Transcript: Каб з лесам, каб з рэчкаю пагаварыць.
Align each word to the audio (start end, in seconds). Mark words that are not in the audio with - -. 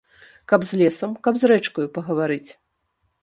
Каб 0.51 0.63
з 0.69 0.77
лесам, 0.81 1.13
каб 1.27 1.37
з 1.43 1.51
рэчкаю 1.53 1.87
пагаварыць. 1.97 2.49